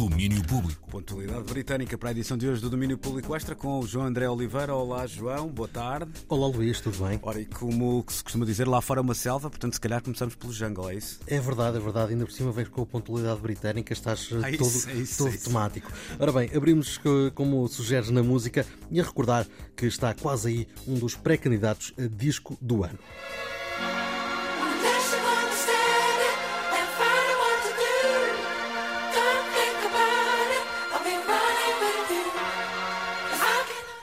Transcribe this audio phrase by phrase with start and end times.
[0.00, 0.88] Domínio Público.
[0.90, 4.26] Pontualidade britânica para a edição de hoje do Domínio Público Extra com o João André
[4.30, 4.74] Oliveira.
[4.74, 6.10] Olá, João, boa tarde.
[6.26, 7.18] Olá, Luís, tudo bem?
[7.22, 10.34] Ora, e como se costuma dizer, lá fora é uma selva, portanto, se calhar começamos
[10.34, 11.20] pelo jungle, é isso?
[11.26, 12.12] É verdade, é verdade.
[12.14, 15.18] Ainda por cima vens com a pontualidade britânica, estás eh, É todo, isso, é isso,
[15.18, 15.92] todo é temático.
[16.18, 19.46] Ora bem, abrimos co- como sugeres na música e a recordar
[19.76, 22.98] que está quase aí um dos pré-candidatos a disco do ano.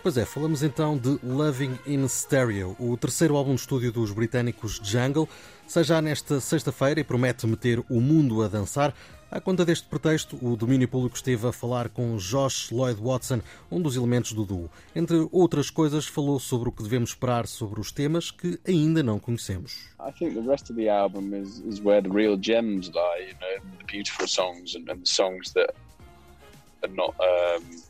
[0.07, 4.79] Pois é, falamos então de Loving in Stereo, o terceiro álbum de estúdio dos britânicos
[4.81, 5.27] Jungle.
[5.67, 8.95] Sai já nesta sexta-feira e promete meter o mundo a dançar.
[9.29, 13.81] À conta deste pretexto, o domínio público esteve a falar com Josh Lloyd Watson, um
[13.81, 14.71] dos elementos do duo.
[14.95, 19.19] Entre outras coisas, falou sobre o que devemos esperar sobre os temas que ainda não
[19.19, 19.89] conhecemos.
[19.99, 23.35] I think the rest of the album is, is where the real gems lie, you
[23.41, 25.75] know, the beautiful songs and, and the songs that
[26.81, 27.83] are not um,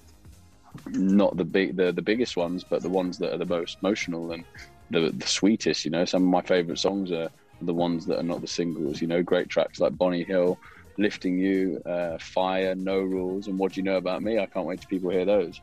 [0.94, 4.32] not the big the, the biggest ones, but the ones that are the most emotional
[4.32, 4.44] and
[4.92, 5.86] the the sweetest.
[5.86, 7.30] You know, some of my favourite songs are
[7.62, 9.02] the ones that are not the singles.
[9.02, 10.58] You know, great tracks like Bonnie Hill,
[10.98, 14.40] Lifting You, uh, Fire, No Rules, and What Do You Know About Me.
[14.40, 15.60] I can't wait till people hear those.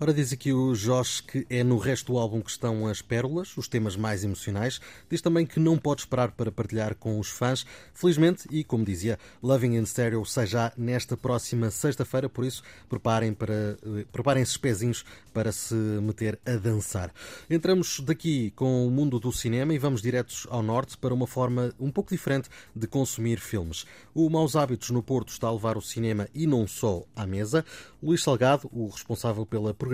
[0.00, 3.56] Ora, diz aqui o Josh que é no resto do álbum que estão as pérolas,
[3.56, 4.80] os temas mais emocionais.
[5.08, 7.64] Diz também que não pode esperar para partilhar com os fãs.
[7.94, 13.32] Felizmente, e como dizia, Loving in Stereo sai já nesta próxima sexta-feira, por isso preparem
[13.32, 17.12] para, eh, preparem-se os pezinhos para se meter a dançar.
[17.48, 21.72] Entramos daqui com o mundo do cinema e vamos diretos ao norte para uma forma
[21.78, 23.86] um pouco diferente de consumir filmes.
[24.12, 27.64] O Maus Hábitos no Porto está a levar o cinema e não só à mesa.
[28.02, 29.93] Luís Salgado, o responsável pela programação,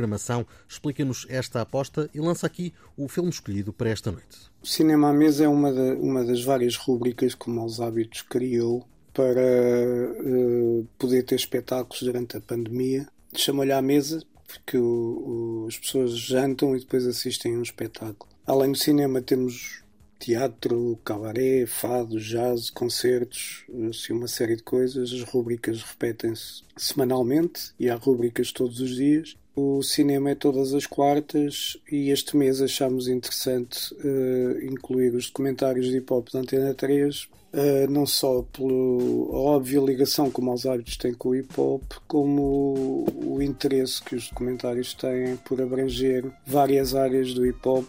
[0.68, 4.50] explica-nos esta aposta e lança aqui o filme escolhido para esta noite.
[4.62, 8.22] O Cinema à Mesa é uma, da- uma das várias rubricas que o Maus Hábitos
[8.22, 13.08] criou para eh, poder ter espetáculos durante a pandemia.
[13.34, 18.30] Chama-lhe à mesa porque o- o- as pessoas jantam e depois assistem a um espetáculo.
[18.46, 19.82] Além do cinema temos
[20.18, 25.12] teatro, cabaré, fado, jazz, concertos, assim, uma série de coisas.
[25.12, 29.36] As rubricas repetem-se semanalmente e há rubricas todos os dias.
[29.54, 35.86] O cinema é todas as quartas e este mês achámos interessante eh, incluir os documentários
[35.86, 40.66] de hip hop da Antena 3, eh, não só pela óbvia ligação que o Maus
[40.66, 45.60] Hábitos tem com o hip hop, como o, o interesse que os documentários têm por
[45.60, 47.86] abranger várias áreas do hip hop,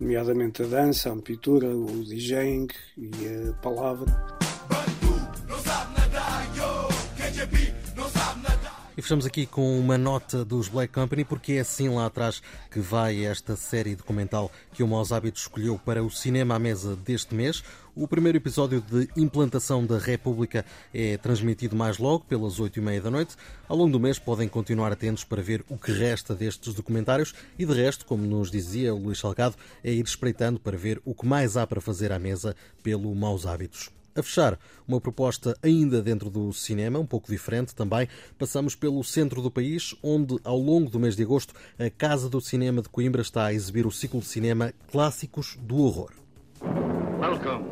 [0.00, 4.51] nomeadamente a dança, a pintura, o DJing e a palavra.
[8.94, 12.78] E fechamos aqui com uma nota dos Black Company, porque é assim lá atrás que
[12.78, 17.34] vai esta série documental que o Maus Hábitos escolheu para o cinema à mesa deste
[17.34, 17.64] mês.
[17.94, 23.00] O primeiro episódio de Implantação da República é transmitido mais logo, pelas oito e meia
[23.00, 23.34] da noite.
[23.66, 27.64] Ao longo do mês podem continuar atentos para ver o que resta destes documentários e,
[27.64, 31.26] de resto, como nos dizia o Luís Salgado, é ir espreitando para ver o que
[31.26, 34.01] mais há para fazer à mesa pelo Maus Hábitos.
[34.14, 38.06] A fechar, uma proposta ainda dentro do cinema, um pouco diferente também.
[38.38, 42.40] Passamos pelo centro do país, onde, ao longo do mês de agosto, a Casa do
[42.40, 46.10] Cinema de Coimbra está a exibir o ciclo de cinema Clássicos do Horror.
[47.18, 47.64] Welcome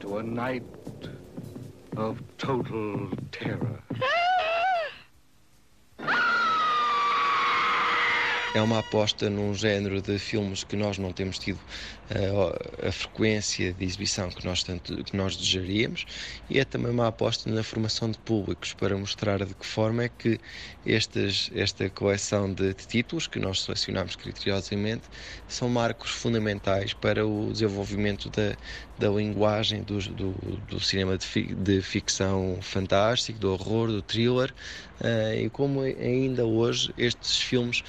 [0.00, 0.66] to a night
[1.96, 3.78] of total terror.
[8.52, 11.60] É uma aposta num género de filmes que nós não temos tido
[12.08, 16.04] eh, a frequência de exibição que nós, tanto, que nós desejaríamos
[16.48, 20.08] e é também uma aposta na formação de públicos para mostrar de que forma é
[20.08, 20.40] que
[20.84, 25.08] estas, esta coleção de, de títulos que nós selecionamos criteriosamente
[25.46, 28.56] são marcos fundamentais para o desenvolvimento da,
[28.98, 30.32] da linguagem do, do,
[30.62, 34.52] do cinema de, fi- de ficção fantástico, do horror, do thriller
[35.00, 37.82] eh, e como ainda hoje estes filmes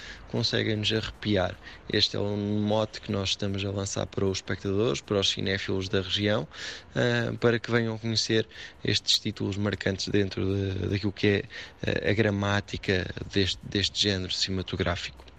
[0.52, 1.56] conseguem-nos arrepiar.
[1.92, 5.88] Este é um mote que nós estamos a lançar para os espectadores, para os cinéfilos
[5.88, 6.46] da região,
[6.94, 8.46] eh, para que venham conhecer
[8.84, 11.44] estes títulos marcantes dentro de, daquilo que é
[11.84, 15.31] eh, a gramática deste, deste género cinematográfico.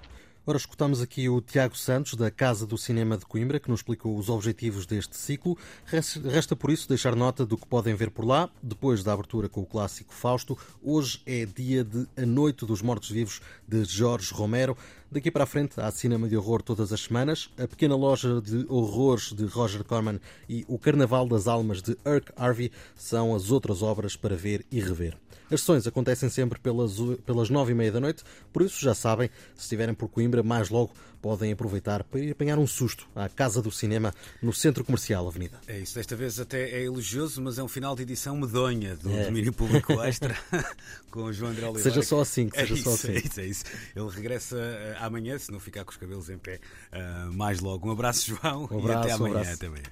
[0.44, 4.16] Ora, escutamos aqui o Tiago Santos, da Casa do Cinema de Coimbra, que nos explicou
[4.18, 5.56] os objetivos deste ciclo.
[5.86, 9.48] Res- Resta por isso deixar nota do que podem ver por lá, depois da abertura
[9.48, 10.58] com o clássico Fausto.
[10.82, 14.76] Hoje é dia de A Noite dos Mortos-Vivos, de Jorge Romero.
[15.12, 18.66] Daqui para a frente há cinema de horror todas as semanas, a pequena loja de
[18.68, 20.18] horrores de Roger Corman
[20.48, 24.80] e o Carnaval das Almas de Irk Harvey são as outras obras para ver e
[24.80, 25.16] rever.
[25.50, 26.94] As sessões acontecem sempre pelas,
[27.26, 30.70] pelas nove e meia da noite, por isso já sabem, se estiverem por Coimbra, mais
[30.70, 34.12] logo podem aproveitar para ir apanhar um susto à Casa do Cinema
[34.42, 35.60] no Centro Comercial Avenida.
[35.68, 39.08] É isso, desta vez até é elogioso, mas é um final de edição medonha do
[39.08, 39.26] É.
[39.26, 40.36] domínio público extra
[41.12, 41.90] com o João André Oliveira.
[41.90, 43.12] Seja só assim, que é seja isso, só assim.
[43.12, 43.64] É isso, é isso.
[43.94, 46.58] Ele regressa eh, amanhã, se não ficar com os cabelos em pé,
[46.90, 47.88] eh, mais logo.
[47.88, 49.40] Um abraço, João, Um e até abraço, um amanhã.
[49.42, 49.54] abraço.
[49.54, 49.84] Até amanhã.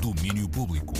[0.00, 0.92] Domínio Público.